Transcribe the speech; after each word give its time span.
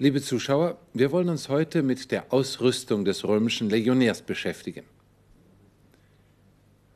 Liebe 0.00 0.22
Zuschauer, 0.22 0.78
wir 0.94 1.12
wollen 1.12 1.28
uns 1.28 1.50
heute 1.50 1.82
mit 1.82 2.10
der 2.10 2.32
Ausrüstung 2.32 3.04
des 3.04 3.22
römischen 3.22 3.68
Legionärs 3.68 4.22
beschäftigen. 4.22 4.86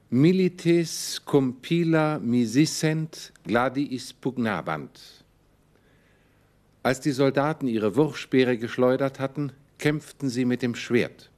Milites 0.09 1.21
compila 1.23 2.19
misissent 2.19 3.31
gladiis 3.45 4.15
pugnabant. 4.15 5.23
Als 6.83 7.01
die 7.01 7.11
Soldaten 7.11 7.69
ihre 7.69 7.95
Wurfspeere 7.95 8.57
geschleudert 8.57 9.21
hatten, 9.21 9.53
kämpften 9.77 10.31
sie 10.31 10.47
mit 10.47 10.63
dem 10.63 10.75
Schwert. 10.75 11.29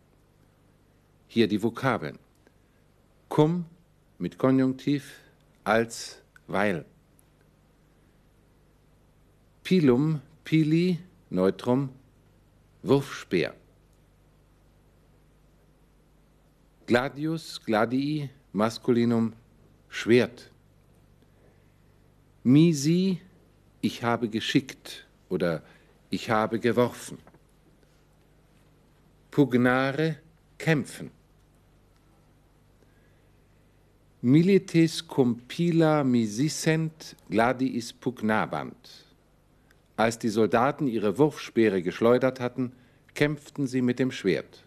Hier 1.26 1.48
die 1.48 1.64
Vokabeln. 1.64 2.20
Cum 3.28 3.64
mit 4.20 4.38
Konjunktiv 4.38 5.14
als 5.64 6.22
weil. 6.46 6.84
Pilum, 9.64 10.20
pili, 10.44 11.00
Neutrum, 11.30 11.90
Wurfspeer. 12.82 13.54
Gladius, 16.86 17.60
gladii, 17.64 18.30
Maskulinum, 18.52 19.32
Schwert. 19.88 20.50
Misi, 22.44 23.20
ich 23.80 24.04
habe 24.04 24.28
geschickt 24.28 25.06
oder 25.28 25.62
ich 26.10 26.30
habe 26.30 26.60
geworfen. 26.60 27.18
Pugnare, 29.32 30.18
kämpfen. 30.58 31.10
Milites 34.22 35.06
compila 35.06 36.02
misissent 36.02 37.16
gladiis 37.28 37.92
pugnabant. 37.92 39.04
Als 39.96 40.18
die 40.18 40.28
Soldaten 40.28 40.86
ihre 40.86 41.18
Wurfspeere 41.18 41.82
geschleudert 41.82 42.38
hatten, 42.38 42.72
kämpften 43.14 43.66
sie 43.66 43.80
mit 43.80 43.98
dem 43.98 44.12
Schwert. 44.12 44.62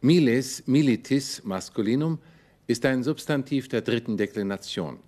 Miles, 0.00 0.66
militis, 0.66 1.44
maskulinum, 1.44 2.18
ist 2.66 2.84
ein 2.86 3.02
Substantiv 3.02 3.68
der 3.68 3.82
dritten 3.82 4.16
Deklination. 4.16 4.98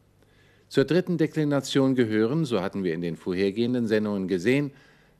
Zur 0.69 0.84
dritten 0.84 1.16
Deklination 1.16 1.94
gehören, 1.94 2.44
so 2.44 2.60
hatten 2.60 2.84
wir 2.84 2.92
in 2.92 3.00
den 3.00 3.16
vorhergehenden 3.16 3.86
Sendungen 3.86 4.28
gesehen, 4.28 4.72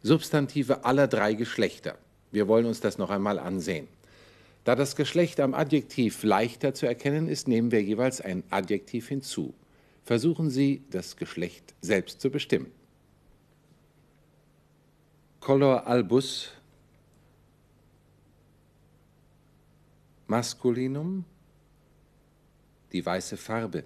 Substantive 0.03 0.85
aller 0.85 1.09
drei 1.09 1.35
Geschlechter. 1.35 1.97
Wir 2.31 2.49
wollen 2.49 2.67
uns 2.67 2.81
das 2.81 2.99
noch 2.99 3.11
einmal 3.11 3.39
ansehen. 3.39 3.89
Da 4.65 4.75
das 4.75 4.97
Geschlecht 4.97 5.41
am 5.41 5.55
Adjektiv 5.55 6.23
leichter 6.25 6.75
zu 6.75 6.87
erkennen 6.87 7.29
ist, 7.29 7.49
nehmen 7.49 7.71
wir 7.71 7.83
jeweils 7.83 8.21
ein 8.21 8.43
Adjektiv 8.51 9.09
hinzu. 9.09 9.55
Versuchen 10.05 10.51
Sie, 10.51 10.83
das 10.91 11.17
Geschlecht 11.17 11.75
selbst 11.81 12.21
zu 12.21 12.31
bestimmen. 12.31 12.71
Color 15.47 15.87
albus 15.87 16.51
Maskulinum 20.27 21.25
die 22.91 23.07
weiße 23.07 23.37
Farbe. 23.37 23.85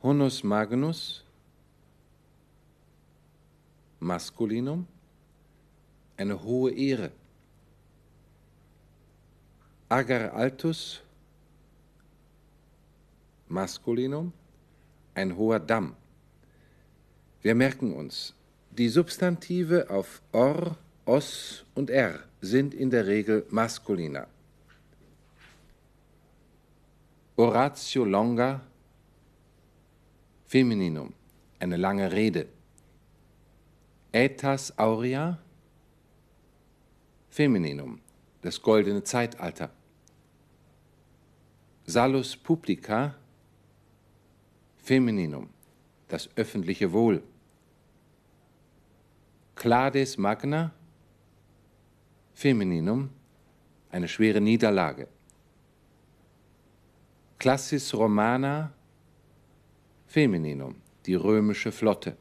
Honus 0.00 0.44
magnus 0.44 1.24
Maskulinum 3.98 4.86
eine 6.16 6.40
hohe 6.40 6.70
Ehre. 6.70 7.10
Agar 9.88 10.32
altus 10.34 11.02
Maskulinum 13.48 14.32
ein 15.14 15.36
hoher 15.36 15.58
Damm. 15.58 15.96
Wir 17.42 17.56
merken 17.56 17.92
uns, 17.92 18.37
die 18.78 18.88
Substantive 18.88 19.90
auf 19.90 20.22
or, 20.32 20.76
os 21.04 21.64
und 21.74 21.90
r 21.90 22.20
sind 22.40 22.74
in 22.74 22.90
der 22.90 23.08
Regel 23.08 23.44
maskuliner. 23.50 24.28
Oratio 27.36 28.04
longa, 28.04 28.60
Femininum, 30.46 31.12
eine 31.58 31.76
lange 31.76 32.12
Rede. 32.12 32.46
Aetas 34.12 34.78
aurea, 34.78 35.38
Femininum, 37.30 38.00
das 38.42 38.62
goldene 38.62 39.02
Zeitalter. 39.02 39.70
Salus 41.84 42.36
publica, 42.36 43.16
Femininum, 44.76 45.48
das 46.06 46.30
öffentliche 46.36 46.92
Wohl. 46.92 47.22
Clades 49.58 50.16
magna, 50.16 50.72
Femininum, 52.32 53.10
eine 53.90 54.06
schwere 54.06 54.40
Niederlage. 54.40 55.08
Classis 57.40 57.92
Romana 57.92 58.72
Femininum, 60.06 60.76
die 61.06 61.16
römische 61.16 61.72
Flotte. 61.72 62.16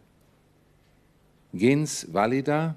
Gens 1.53 2.11
Valida 2.11 2.75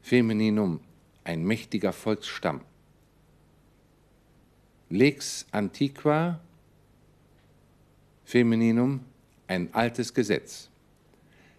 Femininum, 0.00 0.80
ein 1.22 1.44
mächtiger 1.44 1.92
Volksstamm. 1.92 2.62
Lex 4.88 5.46
Antiqua 5.52 6.40
Femininum, 8.24 9.04
ein 9.46 9.72
altes 9.72 10.12
Gesetz. 10.12 10.68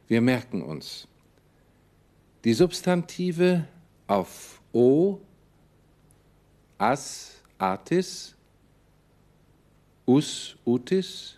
Wir 0.07 0.21
merken 0.21 0.61
uns, 0.61 1.07
die 2.43 2.53
Substantive 2.53 3.67
auf 4.07 4.61
O, 4.71 5.19
As, 6.77 7.41
Artis, 7.57 8.35
us, 10.05 10.55
utis, 10.63 11.37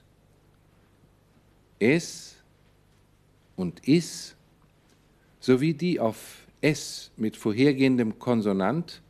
es 1.80 2.35
und 3.56 3.88
is, 3.88 4.35
sowie 5.40 5.74
die 5.74 6.00
auf 6.00 6.46
s 6.62 7.09
mit 7.16 7.38
vorhergehendem 7.38 8.19
Konsonant, 8.19 9.01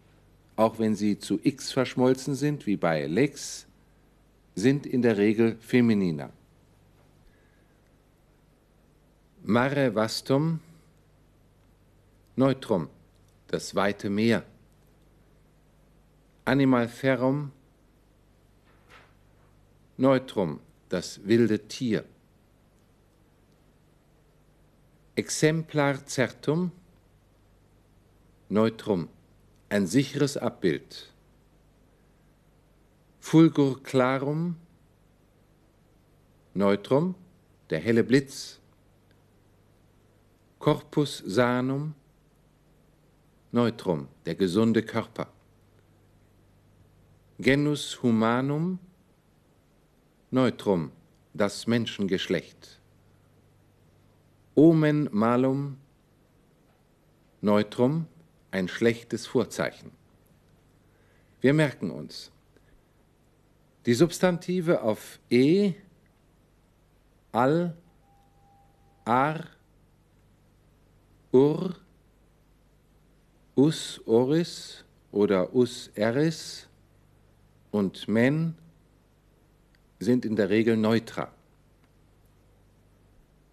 auch 0.55 0.77
wenn 0.77 0.95
sie 0.95 1.17
zu 1.17 1.39
x 1.43 1.71
verschmolzen 1.71 2.35
sind, 2.35 2.65
wie 2.67 2.77
bei 2.77 3.07
lex, 3.07 3.65
sind 4.55 4.85
in 4.85 5.01
der 5.01 5.17
Regel 5.17 5.57
femininer. 5.59 6.29
Mare 9.44 9.95
vastum, 9.95 10.59
neutrum, 12.35 12.89
das 13.47 13.73
weite 13.73 14.09
Meer. 14.09 14.44
Animal 16.45 16.88
ferrum, 16.88 17.51
Neutrum, 19.97 20.61
das 20.88 21.19
wilde 21.25 21.67
Tier. 21.67 22.05
Exemplar 25.16 26.06
certum, 26.06 26.71
Neutrum, 28.47 29.09
ein 29.67 29.88
sicheres 29.88 30.38
Abbild. 30.38 31.11
Fulgur 33.19 33.83
clarum, 33.83 34.56
Neutrum, 36.53 37.16
der 37.69 37.79
helle 37.79 38.03
Blitz. 38.03 38.59
Corpus 40.59 41.23
sanum, 41.25 41.95
Neutrum, 43.53 44.09
der 44.25 44.35
gesunde 44.35 44.83
Körper. 44.83 45.27
Genus 47.39 48.03
humanum, 48.03 48.77
Neutrum, 50.31 50.91
das 51.33 51.65
Menschengeschlecht. 51.65 52.81
Omen 54.53 55.07
malum, 55.13 55.77
Neutrum, 57.39 58.07
ein 58.51 58.67
schlechtes 58.67 59.27
Vorzeichen. 59.27 59.91
Wir 61.39 61.53
merken 61.53 61.89
uns, 61.89 62.33
die 63.85 63.94
Substantive 63.94 64.81
auf 64.81 65.19
e, 65.29 65.73
al, 67.31 67.77
ar, 69.05 69.45
ur, 71.31 71.75
us 73.55 74.01
oris 74.05 74.83
oder 75.11 75.53
us 75.55 75.89
eris 75.95 76.67
und 77.71 78.07
men 78.07 78.55
sind 79.99 80.25
in 80.25 80.35
der 80.35 80.49
Regel 80.49 80.77
neutral. 80.77 81.29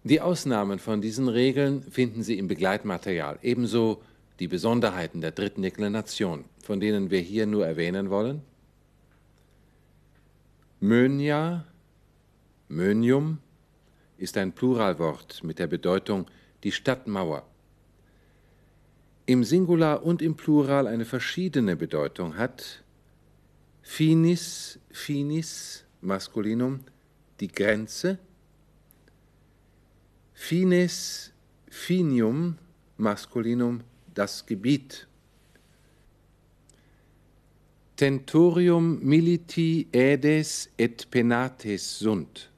Die 0.03 0.21
Ausnahmen 0.21 0.79
von 0.79 1.01
diesen 1.01 1.27
Regeln 1.27 1.81
finden 1.83 2.23
Sie 2.23 2.37
im 2.37 2.47
Begleitmaterial, 2.47 3.39
ebenso 3.41 4.01
die 4.39 4.47
Besonderheiten 4.47 5.19
der 5.19 5.31
dritten 5.31 5.61
Deklination, 5.61 6.45
von 6.63 6.79
denen 6.79 7.09
wir 7.09 7.19
hier 7.19 7.45
nur 7.45 7.67
erwähnen 7.67 8.09
wollen. 8.09 8.41
Mönia, 10.79 11.65
Mönium, 12.69 13.39
ist 14.17 14.37
ein 14.37 14.51
Pluralwort 14.51 15.43
mit 15.43 15.59
der 15.59 15.67
Bedeutung 15.67 16.27
die 16.63 16.71
Stadtmauer. 16.71 17.46
Im 19.29 19.43
Singular 19.43 20.03
und 20.03 20.21
im 20.21 20.35
Plural 20.37 20.87
eine 20.87 21.03
verschiedene 21.03 21.75
Bedeutung 21.75 22.37
hat 22.37 22.81
finis, 23.81 24.79
finis, 24.89 25.83
Maskulinum, 25.99 26.85
die 27.41 27.49
Grenze, 27.49 28.19
fines, 30.33 31.33
finium, 31.69 32.57
Maskulinum, 32.95 33.81
das 34.13 34.45
Gebiet. 34.45 35.07
Tentorium 37.97 38.99
militi 39.01 39.87
edes 39.91 40.69
et 40.77 41.11
penates 41.11 41.99
sunt. 41.99 42.49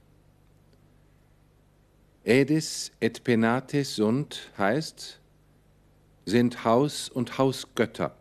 Edes 2.24 2.92
et 3.00 3.24
penates 3.24 3.96
sunt 3.96 4.52
heißt, 4.56 5.19
sind 6.26 6.64
Haus 6.64 7.08
und 7.08 7.38
Hausgötter. 7.38 8.14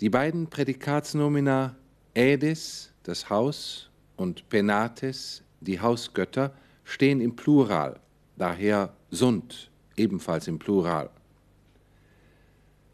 Die 0.00 0.10
beiden 0.10 0.48
Prädikatsnomina 0.48 1.76
Edes, 2.14 2.92
das 3.02 3.30
Haus, 3.30 3.90
und 4.16 4.48
Penates, 4.48 5.42
die 5.60 5.80
Hausgötter, 5.80 6.54
stehen 6.84 7.20
im 7.20 7.36
Plural, 7.36 8.00
daher 8.36 8.94
sunt, 9.10 9.70
ebenfalls 9.96 10.48
im 10.48 10.58
Plural. 10.58 11.10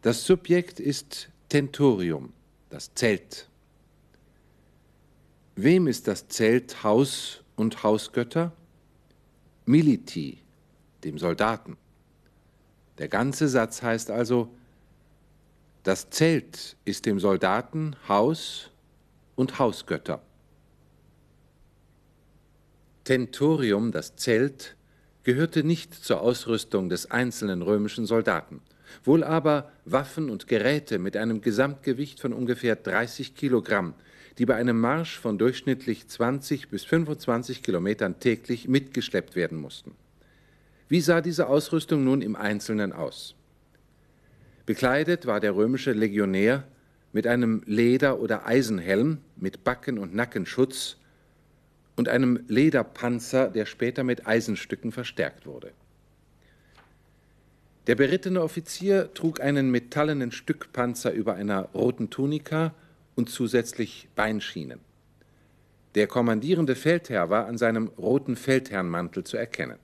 Das 0.03 0.25
Subjekt 0.25 0.81
ist 0.81 1.29
Tentorium, 1.49 2.33
das 2.71 2.93
Zelt. 2.95 3.49
Wem 5.55 5.87
ist 5.87 6.09
das 6.09 6.29
Zelt 6.29 6.83
Haus 6.83 7.43
und 7.57 7.83
Hausgötter? 7.83 8.53
Militi, 9.67 10.39
dem 11.05 11.19
Soldaten. 11.19 11.77
Der 13.03 13.09
ganze 13.09 13.49
Satz 13.49 13.83
heißt 13.83 14.11
also, 14.11 14.49
das 15.83 16.09
Zelt 16.11 16.77
ist 16.85 17.05
dem 17.05 17.19
Soldaten 17.19 17.97
Haus 18.09 18.71
und 19.35 19.59
Hausgötter. 19.59 20.23
Tentorium, 23.03 23.91
das 23.91 24.15
Zelt, 24.15 24.77
gehörte 25.25 25.65
nicht 25.65 25.93
zur 25.93 26.21
Ausrüstung 26.21 26.89
des 26.89 27.11
einzelnen 27.11 27.63
römischen 27.63 28.07
Soldaten 28.07 28.63
wohl 29.05 29.25
aber 29.25 29.71
Waffen 29.85 30.31
und 30.31 30.47
Geräte 30.47 30.99
mit 30.99 31.17
einem 31.17 31.41
Gesamtgewicht 31.41 32.21
von 32.21 32.33
ungefähr 32.33 32.77
30 32.77 33.35
Kilogramm, 33.35 33.95
die 34.39 34.47
bei 34.47 34.55
einem 34.55 34.81
Marsch 34.81 35.19
von 35.19 35.39
durchschnittlich 35.39 36.09
20 36.09 36.69
bis 36.69 36.85
25 36.85 37.63
Kilometern 37.63 38.19
täglich 38.21 38.69
mitgeschleppt 38.69 39.37
werden 39.37 39.59
mussten. 39.59 39.95
Wie 40.93 41.01
sah 41.01 41.23
diese 41.23 41.47
Ausrüstung 41.47 42.05
nun 42.05 42.21
im 42.21 42.37
Einzelnen 42.37 42.93
aus? 42.93 43.35
Bekleidet 44.67 45.25
war 45.25 45.41
der 45.41 45.57
römische 45.57 45.93
Legionär 45.93 46.65
mit 47.15 47.27
einem 47.27 47.63
Leder- 47.65 48.21
oder 48.21 48.45
Eisenhelm 48.45 49.17
mit 49.37 49.65
Backen- 49.65 49.97
und 49.97 50.15
Nackenschutz 50.15 50.99
und 51.97 52.11
einem 52.11 52.45
Lederpanzer, 52.47 53.49
der 53.49 53.65
später 53.65 54.05
mit 54.05 54.27
Eisenstücken 54.27 54.93
verstärkt 54.93 55.47
wurde. 55.47 55.73
Der 57.87 57.95
berittene 57.95 58.43
Offizier 58.43 59.15
trug 59.15 59.41
einen 59.41 59.71
metallenen 59.71 60.31
Stückpanzer 60.31 61.11
über 61.13 61.37
einer 61.37 61.71
roten 61.73 62.11
Tunika 62.11 62.75
und 63.15 63.31
zusätzlich 63.31 64.09
Beinschienen. 64.15 64.81
Der 65.95 66.07
kommandierende 66.07 66.75
Feldherr 66.75 67.31
war 67.31 67.47
an 67.47 67.57
seinem 67.57 67.87
roten 67.97 68.37
Feldherrnmantel 68.37 69.25
zu 69.25 69.39
erkennen. 69.39 69.79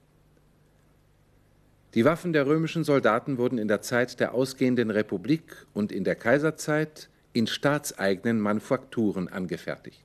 Die 1.94 2.04
Waffen 2.04 2.32
der 2.32 2.46
römischen 2.46 2.84
Soldaten 2.84 3.38
wurden 3.38 3.58
in 3.58 3.68
der 3.68 3.80
Zeit 3.80 4.20
der 4.20 4.34
ausgehenden 4.34 4.90
Republik 4.90 5.66
und 5.72 5.90
in 5.90 6.04
der 6.04 6.16
Kaiserzeit 6.16 7.08
in 7.32 7.46
staatseigenen 7.46 8.40
Manufakturen 8.40 9.28
angefertigt. 9.28 10.04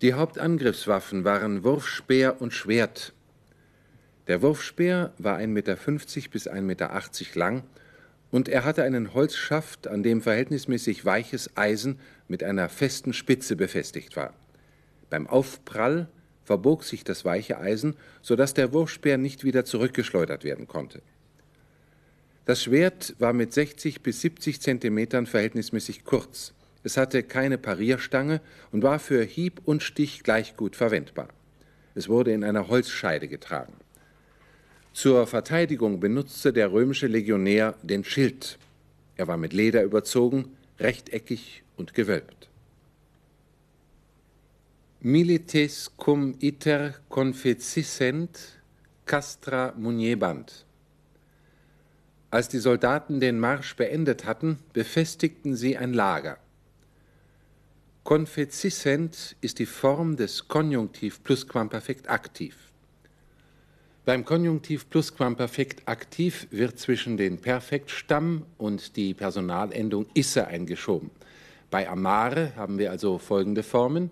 Die 0.00 0.14
Hauptangriffswaffen 0.14 1.24
waren 1.24 1.62
Wurfspeer 1.62 2.40
und 2.40 2.52
Schwert, 2.52 3.12
der 4.28 4.40
Wurfspeer 4.40 5.12
war 5.18 5.38
1,50 5.38 5.46
Meter 5.48 5.76
bis 6.30 6.48
1,80 6.48 6.60
Meter 6.62 6.90
lang 7.34 7.64
und 8.30 8.48
er 8.48 8.64
hatte 8.64 8.84
einen 8.84 9.14
Holzschaft, 9.14 9.88
an 9.88 10.02
dem 10.02 10.22
verhältnismäßig 10.22 11.04
weiches 11.04 11.56
Eisen 11.56 11.98
mit 12.28 12.44
einer 12.44 12.68
festen 12.68 13.12
Spitze 13.12 13.56
befestigt 13.56 14.16
war. 14.16 14.32
Beim 15.10 15.26
Aufprall 15.26 16.08
verbog 16.44 16.84
sich 16.84 17.04
das 17.04 17.24
weiche 17.24 17.58
Eisen, 17.58 17.96
so 18.20 18.36
dass 18.36 18.54
der 18.54 18.72
Wurfspeer 18.72 19.18
nicht 19.18 19.44
wieder 19.44 19.64
zurückgeschleudert 19.64 20.44
werden 20.44 20.66
konnte. 20.66 21.02
Das 22.44 22.64
Schwert 22.64 23.14
war 23.18 23.32
mit 23.32 23.52
60 23.52 24.02
bis 24.02 24.20
70 24.20 24.60
Zentimetern 24.60 25.26
verhältnismäßig 25.26 26.04
kurz. 26.04 26.52
Es 26.82 26.96
hatte 26.96 27.22
keine 27.22 27.58
Parierstange 27.58 28.40
und 28.72 28.82
war 28.82 28.98
für 28.98 29.22
Hieb 29.22 29.60
und 29.64 29.82
Stich 29.82 30.24
gleich 30.24 30.56
gut 30.56 30.74
verwendbar. 30.74 31.28
Es 31.94 32.08
wurde 32.08 32.32
in 32.32 32.42
einer 32.42 32.68
Holzscheide 32.68 33.28
getragen. 33.28 33.74
Zur 34.92 35.26
Verteidigung 35.26 36.00
benutzte 36.00 36.52
der 36.52 36.72
römische 36.72 37.06
Legionär 37.06 37.76
den 37.82 38.04
Schild. 38.04 38.58
Er 39.16 39.28
war 39.28 39.36
mit 39.36 39.52
Leder 39.52 39.84
überzogen, 39.84 40.56
rechteckig 40.80 41.62
und 41.76 41.94
gewölbt. 41.94 42.50
Milites 45.04 45.90
cum 45.96 46.36
iter 46.38 46.94
confecissent 47.08 48.38
castra 49.04 49.74
muniebant. 49.76 50.64
Als 52.30 52.48
die 52.48 52.60
Soldaten 52.60 53.18
den 53.18 53.40
Marsch 53.40 53.74
beendet 53.74 54.24
hatten, 54.26 54.60
befestigten 54.72 55.56
sie 55.56 55.76
ein 55.76 55.92
Lager. 55.92 56.38
Confecissent 58.04 59.34
ist 59.40 59.58
die 59.58 59.66
Form 59.66 60.14
des 60.16 60.46
Konjunktiv 60.46 61.24
Plusquamperfekt 61.24 62.08
aktiv. 62.08 62.56
Beim 64.04 64.24
Konjunktiv 64.24 64.88
Plusquamperfekt 64.88 65.88
aktiv 65.88 66.46
wird 66.52 66.78
zwischen 66.78 67.16
den 67.16 67.40
Perfektstamm 67.40 68.46
und 68.56 68.94
die 68.94 69.14
Personalendung 69.14 70.06
isse 70.14 70.46
eingeschoben. 70.46 71.10
Bei 71.72 71.88
amare 71.88 72.54
haben 72.54 72.78
wir 72.78 72.92
also 72.92 73.18
folgende 73.18 73.64
Formen. 73.64 74.10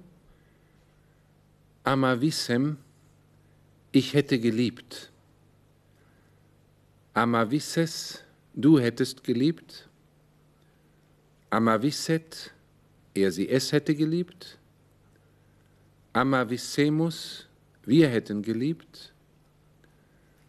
Amavissem, 1.90 2.76
ich 3.90 4.14
hätte 4.14 4.38
geliebt. 4.38 5.10
Amavisses, 7.14 8.22
du 8.54 8.78
hättest 8.78 9.24
geliebt. 9.24 9.88
Amavisset, 11.50 12.54
er 13.12 13.32
sie 13.32 13.48
es 13.48 13.72
hätte 13.72 13.96
geliebt. 13.96 14.56
Amavissemus, 16.12 17.48
wir 17.82 18.08
hätten 18.08 18.40
geliebt. 18.42 19.12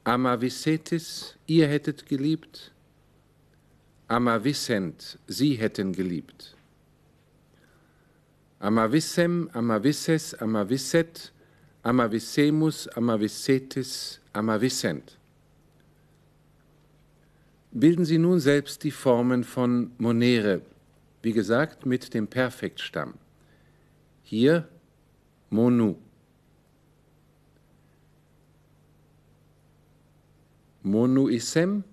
Amavisetis, 0.03 1.35
ihr 1.47 1.67
hättet 1.67 2.05
geliebt. 2.05 2.71
Amavissent, 4.07 5.17
sie 5.25 5.55
hätten 5.55 5.91
geliebt. 5.91 6.55
Amavissem, 8.61 9.49
Amavisses, 9.53 10.35
Amavisset, 10.35 11.33
Amavissemus, 11.83 12.87
Amavissetis, 12.89 14.19
Amavissent. 14.33 15.17
Bilden 17.71 18.05
Sie 18.05 18.19
nun 18.19 18.39
selbst 18.39 18.83
die 18.83 18.91
Formen 18.91 19.43
von 19.43 19.91
Monere, 19.97 20.61
wie 21.23 21.33
gesagt 21.33 21.85
mit 21.85 22.13
dem 22.13 22.27
Perfektstamm. 22.27 23.15
Hier 24.23 24.67
Monu. 25.49 25.95
monuissem, 30.83 31.83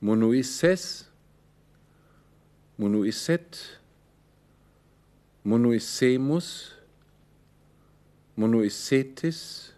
monuisses, 0.00 1.06
monuisset, 2.76 3.80
monuissemus, 5.44 6.72
monuissetis, 8.36 9.72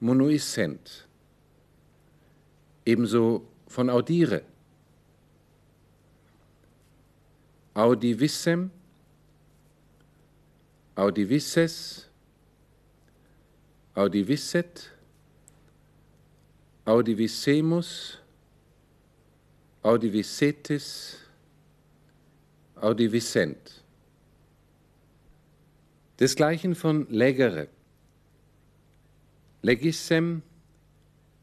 monuissent. 0.00 1.06
Ebenso 2.86 3.42
von 3.68 3.90
audire. 3.90 4.42
Audivissem, 7.74 8.70
audivisses, 10.96 12.06
audivisset, 13.94 14.94
Audivissemus, 16.86 18.18
Audivissetis, 19.82 21.16
Audivissent. 22.76 23.83
Desgleichen 26.24 26.74
von 26.74 27.06
legere. 27.10 27.68
Legissem, 29.60 30.40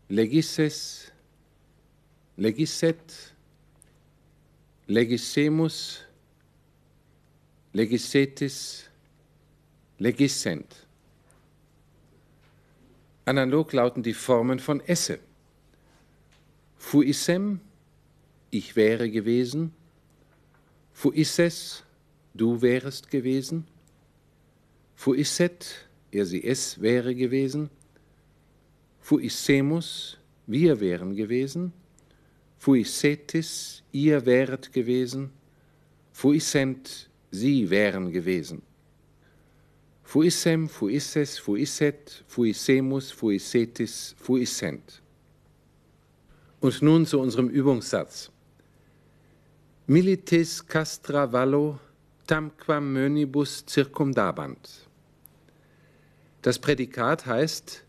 legisses, 0.09 1.11
legisset, 2.35 3.35
legissemus, 4.87 5.99
legissetis, 7.73 8.89
legissent. 9.99 10.87
Analog 13.25 13.73
lauten 13.73 14.01
die 14.01 14.15
Formen 14.15 14.57
von 14.57 14.81
esse. 14.81 15.19
Fuissem, 16.79 17.59
ich 18.49 18.75
wäre 18.75 19.11
gewesen. 19.11 19.75
Fuisses, 20.91 21.83
du 22.33 22.63
wärest 22.63 23.11
gewesen. 23.11 23.67
Fuisset, 25.01 25.87
er 26.11 26.27
sie 26.27 26.43
es 26.43 26.79
wäre 26.79 27.15
gewesen. 27.15 27.71
Fuissemus, 28.99 30.19
wir 30.45 30.79
wären 30.79 31.15
gewesen. 31.15 31.73
Fuissetis, 32.59 33.81
ihr 33.91 34.23
wäret 34.27 34.71
gewesen. 34.71 35.31
Fuissent, 36.11 37.09
sie 37.31 37.67
wären 37.71 38.11
gewesen. 38.11 38.61
Fuissem, 40.03 40.69
fuisses, 40.69 41.39
fuisset, 41.39 42.23
fuissemus, 42.27 43.11
fuissetis, 43.11 44.13
fuissent. 44.19 45.01
Und 46.59 46.79
nun 46.83 47.07
zu 47.07 47.19
unserem 47.19 47.49
Übungssatz. 47.49 48.29
Milites 49.87 50.63
castra 50.63 51.25
vallo 51.31 51.79
tamquam 52.27 52.93
mönibus 52.93 53.65
circumdabant. 53.67 54.90
Das 56.41 56.57
Prädikat 56.57 57.25
heißt 57.25 57.83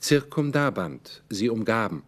circumdabant, 0.00 1.22
sie 1.28 1.48
umgaben. 1.48 2.04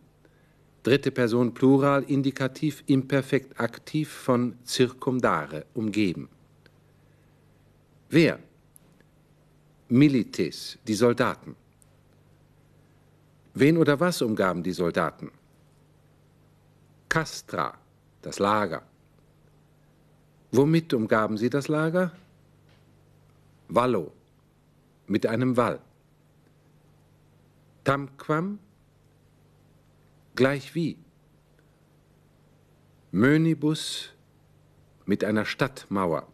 Dritte 0.82 1.10
Person 1.10 1.54
Plural, 1.54 2.02
Indikativ, 2.04 2.82
Imperfekt, 2.86 3.60
Aktiv 3.60 4.10
von 4.10 4.56
circumdare, 4.66 5.64
umgeben. 5.74 6.28
Wer? 8.10 8.38
Milites, 9.88 10.78
die 10.86 10.94
Soldaten. 10.94 11.54
Wen 13.54 13.76
oder 13.76 14.00
was 14.00 14.22
umgaben 14.22 14.62
die 14.62 14.72
Soldaten? 14.72 15.30
Castra, 17.08 17.74
das 18.22 18.38
Lager. 18.38 18.82
Womit 20.50 20.94
umgaben 20.94 21.36
sie 21.36 21.50
das 21.50 21.68
Lager? 21.68 22.12
Wallo, 23.68 24.12
mit 25.12 25.26
einem 25.26 25.58
Wall. 25.58 25.78
Tamquam, 27.84 28.58
gleich 30.34 30.74
wie. 30.74 30.96
Mönibus, 33.10 34.14
mit 35.04 35.22
einer 35.22 35.44
Stadtmauer. 35.44 36.26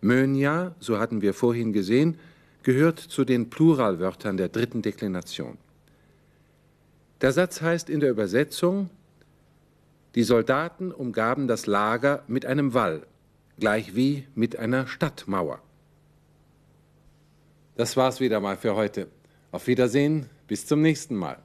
Mönia, 0.00 0.74
so 0.80 0.98
hatten 0.98 1.20
wir 1.20 1.34
vorhin 1.34 1.74
gesehen, 1.74 2.18
gehört 2.62 2.98
zu 2.98 3.26
den 3.26 3.50
Pluralwörtern 3.50 4.38
der 4.38 4.48
dritten 4.48 4.80
Deklination. 4.80 5.58
Der 7.20 7.32
Satz 7.32 7.60
heißt 7.60 7.90
in 7.90 8.00
der 8.00 8.10
Übersetzung, 8.10 8.88
die 10.14 10.22
Soldaten 10.22 10.92
umgaben 10.92 11.46
das 11.46 11.66
Lager 11.66 12.22
mit 12.26 12.46
einem 12.46 12.72
Wall, 12.72 13.06
gleich 13.58 13.94
wie 13.94 14.26
mit 14.34 14.58
einer 14.58 14.86
Stadtmauer. 14.86 15.60
Das 17.76 17.96
war's 17.96 18.20
wieder 18.20 18.40
mal 18.40 18.56
für 18.56 18.74
heute. 18.74 19.08
Auf 19.52 19.66
Wiedersehen, 19.66 20.28
bis 20.48 20.66
zum 20.66 20.80
nächsten 20.80 21.14
Mal. 21.14 21.38